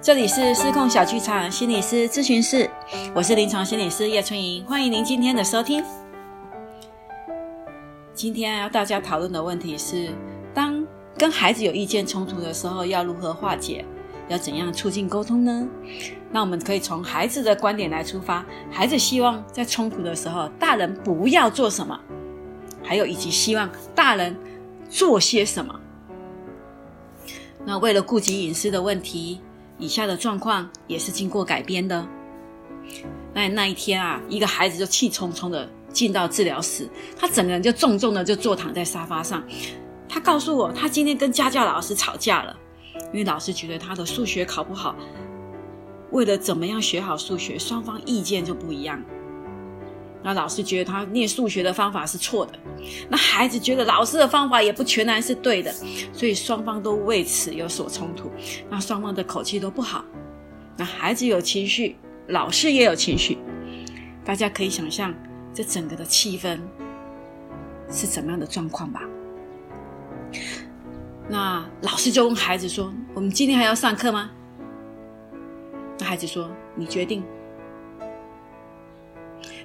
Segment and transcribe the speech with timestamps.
[0.00, 2.70] 这里是失控小剧场心理师咨询室，
[3.12, 5.82] 我是临床心理师叶春莹，欢迎您今天的收听。
[8.14, 10.10] 今天要大家讨论的问题是：
[10.54, 13.84] 当跟孩子有意见冲突的时候，要如何化解？
[14.28, 15.66] 要怎样促进沟通呢？
[16.30, 21.98] 那我们可以从孩子的观点来出发，孩子希望在冲突的时候，大人不要做什么，
[22.84, 24.36] 还有以及希望大人
[24.88, 25.74] 做些什么。
[27.64, 29.40] 那为了顾及隐私的问题，
[29.78, 32.06] 以下的状况也是经过改编的。
[33.32, 39.42] 那那一天啊，一个孩子就气冲冲的进到治疗室，他整个人就重重的就坐躺在沙发上。
[40.08, 42.56] 他告诉我，他今天跟家教老师吵架了，
[43.12, 44.96] 因为老师觉得他的数学考不好，
[46.10, 49.02] 为了怎么样学好数学，双方意见就不一样。
[50.22, 52.52] 那老师觉得他念数学的方法是错的，
[53.08, 55.72] 那孩子觉得老师的方法也不全然是对的，
[56.12, 58.30] 所以双方都为此有所冲突。
[58.68, 60.04] 那双方的口气都不好，
[60.76, 61.96] 那孩子有情绪，
[62.26, 63.38] 老师也有情绪，
[64.24, 65.14] 大家可以想象
[65.54, 66.58] 这整个的气氛
[67.88, 69.02] 是怎么样的状况吧？
[71.28, 74.30] 那老师就问孩子说：“我们今天还要上课吗？”
[76.00, 77.22] 那孩子说：“你决定。”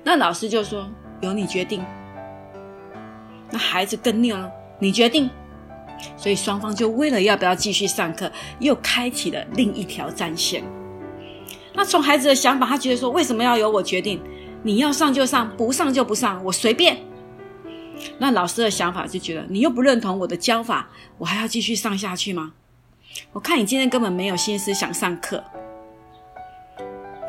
[0.03, 0.89] 那老师就说
[1.21, 1.83] ：“由你决定。”
[3.51, 5.29] 那孩子更拗了，你决定。
[6.17, 10.63] 所以双方就为了要不要继续上课，又开启了另一条战线。
[11.73, 14.21] 那从孩子的想法，他觉得说：“为什么要由我决定？
[14.63, 16.97] 你要上就上，不上就不上，我随便。”
[18.19, 22.53] 那老师的想法就觉得：“你又不认同我的教法，我还要继续上下去吗？
[23.31, 25.43] 我看你今天根本没有心思想上课。”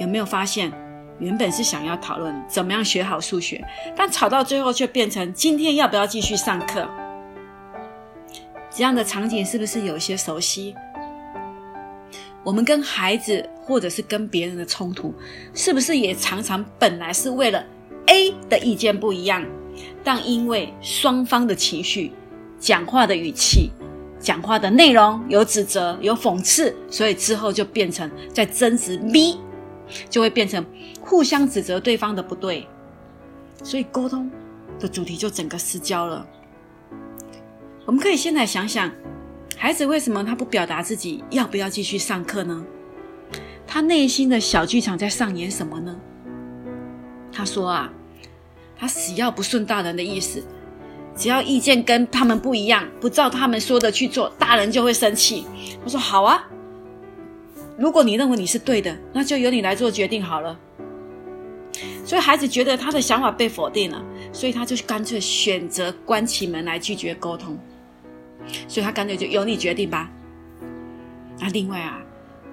[0.00, 0.72] 有没有发现？
[1.18, 3.64] 原本是想要讨论怎么样学好数学，
[3.96, 6.88] 但吵到最后却变成今天要不要继续上课？
[8.70, 10.74] 这样的场景是不是有些熟悉？
[12.42, 15.14] 我们跟孩子或者是跟别人的冲突，
[15.54, 17.64] 是不是也常常本来是为了
[18.06, 19.42] A 的意见不一样，
[20.02, 22.12] 但因为双方的情绪、
[22.58, 23.70] 讲话的语气、
[24.18, 29.38] 讲话的内容有指责、有讽刺，所以之后就变成在争执 B。
[30.08, 30.64] 就会变成
[31.00, 32.66] 互相指责对方的不对，
[33.62, 34.30] 所以沟通
[34.78, 36.26] 的主题就整个失焦了。
[37.86, 38.90] 我们可以先来想想，
[39.56, 42.64] 孩子为什么他不表达自己要不要继续上课呢？
[43.66, 45.96] 他内心的小剧场在上演什么呢？
[47.32, 47.92] 他说啊，
[48.76, 50.42] 他死要不顺大人的意思，
[51.16, 55.44] 只要意见跟他们不一样，不照他们说的去做，大人就会生气。
[55.84, 56.48] 我说好啊。
[57.76, 60.58] 如果你认为你是对的，那就由你来做决定好了。
[62.04, 64.02] 所以孩子觉得他的想法被否定了，
[64.32, 67.58] 所以他就干脆选择关起门来拒绝沟通。
[68.68, 70.10] 所以他干脆就由你决定吧。
[71.40, 71.98] 那另外啊，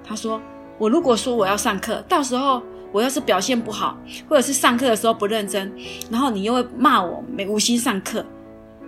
[0.02, 0.40] 他说
[0.78, 3.96] ：“我如果说我要上课，到时候我要是表现不好，
[4.28, 5.70] 或者是上课的时候不认真，
[6.10, 8.24] 然后你又会骂我没无心上课。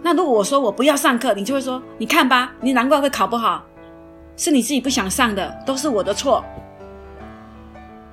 [0.03, 3.65] 那如果我说我不要上课，你就会说：你看吧，你难怪会考不好。”
[4.37, 6.45] 是你自己不想上的，都是我的错。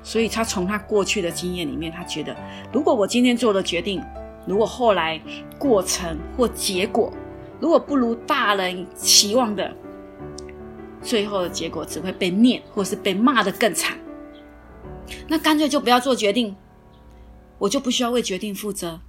[0.04, 2.36] 所以他从他过去的经验里面，他觉得，
[2.72, 4.04] 如果我今天做了决定，
[4.48, 5.22] 如果后来
[5.60, 7.14] 过程或结果
[7.60, 9.72] 如果不如大人期望的，
[11.02, 13.96] 最后的结果只会被念，或是被骂的更惨。
[15.28, 16.56] 那干脆就不要做决定，
[17.60, 19.00] 我就不需要为决定负责。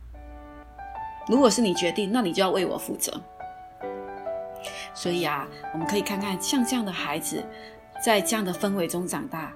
[1.28, 3.12] 如果是你决定，那你就要为我负责。
[4.94, 7.42] 所以啊，我们可以看看像这样的孩子，
[8.04, 9.52] 在这样的氛围中长大，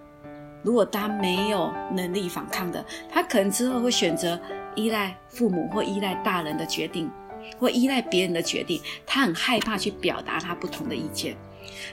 [0.62, 4.40] 如果他没有能力反抗的，他可能之后会选择
[4.74, 7.10] 依赖父母或依赖大人的决定，
[7.58, 8.80] 或依赖别人的决定。
[9.06, 11.36] 他很害怕去表达他不同的意见。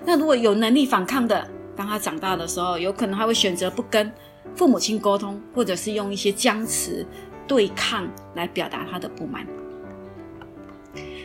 [0.06, 4.12] 那如果有能力反抗的，当他长大的时候，有可能他会选择不跟
[4.56, 7.06] 父母亲沟通，或者是用一些僵持
[7.48, 9.46] 对抗来表达他的不满。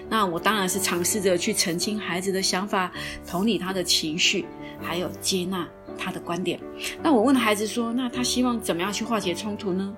[0.09, 2.91] 那我当然是尝试着去澄清孩子的想法，
[3.27, 4.47] 同理他的情绪，
[4.81, 5.69] 还有接纳
[5.99, 6.59] 他的观点。
[7.03, 9.95] 那我问孩子说：“那他希望怎么样去化解冲突呢？”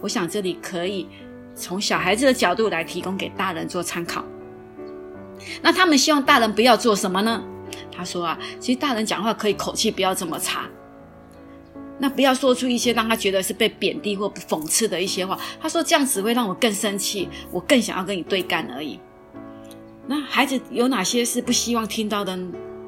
[0.00, 1.06] 我想这里可以
[1.54, 4.24] 从小孩子的角度来提供给大人做参考。
[5.60, 7.42] 那他们希望大人不要做什么呢？
[7.90, 10.68] 他说啊，其实大人讲话可以口气不要这么差。
[12.02, 15.38] 那不要说出一些让他觉得是被贬低或讽刺的一些话。
[15.60, 18.98] 他说这样只会让我更生气，我更想要跟你对干而已。
[20.08, 22.36] 那孩子有哪些是不希望听到的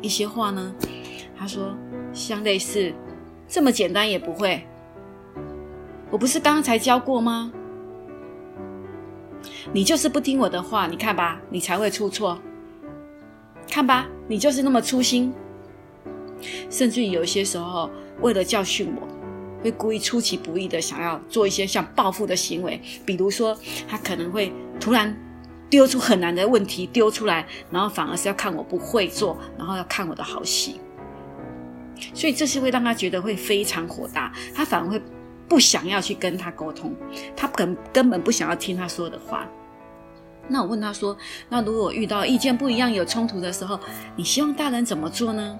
[0.02, 0.74] 一些话呢？
[1.38, 1.72] 他说
[2.12, 2.92] 像类似
[3.46, 4.66] 这么简单也不会，
[6.10, 7.52] 我不是刚刚才教过吗？
[9.72, 12.36] 你就是不听我的话，你看吧，你才会出错。
[13.70, 15.32] 看吧，你就是那么粗心。
[16.70, 17.90] 甚至有些时候，
[18.20, 19.08] 为了教训我，
[19.62, 22.80] 会故意出其不意的想要做一些像报复的行为。
[23.04, 23.56] 比如说，
[23.88, 25.16] 他可能会突然
[25.70, 30.80] 丢出很难的问题丢出来，然后反而是要看我不会做，然后要看我的好戏。
[32.12, 35.00] 所以这是会让他觉得会非常火大，他反而会
[35.48, 36.94] 不想要去跟他沟通，
[37.36, 39.48] 他根根本不想要听他说的话。
[40.46, 41.16] 那我问他说
[41.48, 43.80] ：“那如果遇到意见不一样、有冲突的时候，
[44.14, 45.58] 你希望大人怎么做呢？”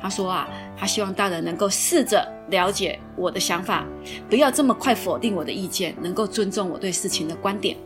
[0.00, 3.86] 他说啊，他希望大人能够试着了解我的想法，
[4.28, 7.76] 不要这么快否定我的意见，能够尊重我对事情的观点。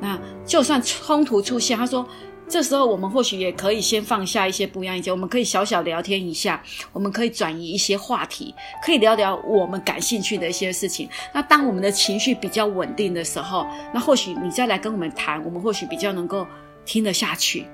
[0.00, 2.06] 那就算冲突出现，他说，
[2.46, 11.08] 这时候我们或许也可以先放下一些不一样意见，我们可以小小聊天一下，我们可以转移一些话题，可以聊聊我们感兴趣的一些事情。
[11.32, 16.46] 那当我们的情绪比较稳定的时候，那或许你再来跟我们谈，我们或许比较能够
[16.84, 17.66] 听得下去。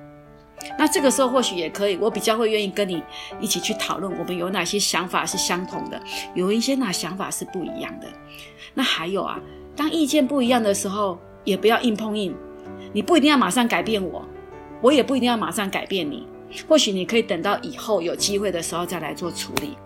[0.78, 3.02] 那这个时候或许也可以，我比较会愿意跟你
[3.40, 6.00] 一起去讨论，我们有哪些想法是相同的，
[6.34, 8.06] 有一些哪想法是不一样的。
[8.74, 9.40] 那还有啊，
[9.74, 12.34] 当意见不一样的时候，也不要硬碰硬。
[12.92, 14.24] 你不一定要马上改变我，
[14.80, 16.26] 我也不一定要马上改变你。
[16.68, 19.76] 或许你可以等到以后有机会的时候再来做处理。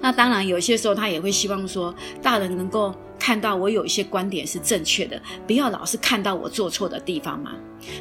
[0.00, 7.52] 那当然，有些时候他也会希望说，大人能够看到我有一些观点是正确的，不要老是看到我做错的地方嘛。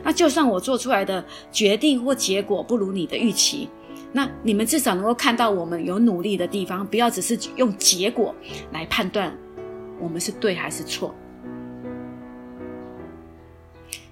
[0.04, 3.70] 那就算我做出来的决定或结果不如你的预期，
[4.12, 8.34] 那你们至少能够看到我们有努力的地方，不要只是用结果
[8.72, 9.32] 来判断
[10.00, 11.14] 我们是对还是错。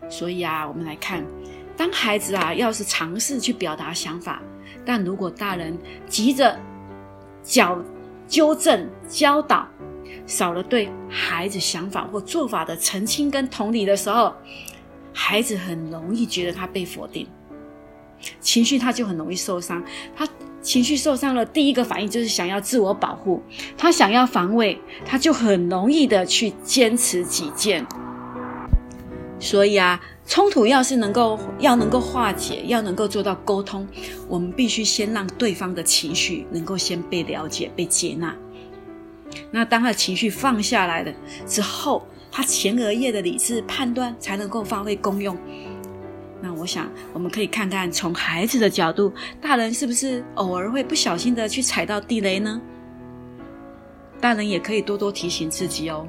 [0.07, 1.25] 所以啊，我们来看，
[1.75, 4.43] 当孩子啊要是尝试去表达想法，
[4.85, 5.75] 但如果大人
[6.07, 6.55] 急着
[7.41, 7.83] 矫
[8.27, 9.67] 纠正教导，
[10.25, 14.33] 少了对孩子想法或做法的澄清跟同理的时候。
[15.11, 17.27] 孩子很容易觉得他被否定，
[18.39, 19.83] 情绪他就很容易受伤。
[20.15, 20.25] 他
[20.61, 23.41] 情绪受伤了，第一个反应就是想要自我保护，
[23.75, 27.85] 他想要防卫，他就很容易的去坚持己见。
[29.39, 33.85] 所以啊，冲突要是能够要能够化解，要能够做到沟通，
[34.27, 38.33] 我们必须先让对方的情绪能够先被了解、被接纳。
[39.51, 41.13] 那当他的情绪放下来了
[41.45, 45.37] 之后，他前额叶的理智判断才能够发挥功用。
[46.41, 49.11] 那我想，我们可以看看从孩子的角度，
[49.41, 52.61] 大人是不是偶尔会不小心的去踩到地雷呢？
[54.21, 56.07] 大人也可以多多提醒自己哦。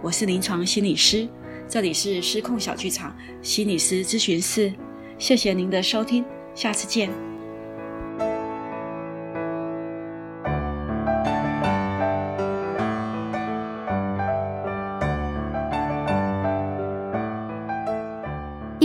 [0.00, 1.28] 我是临床心理师，
[1.68, 4.72] 这里是失控小剧场心理师咨询室。
[5.18, 7.37] 谢谢您的收听，下次见。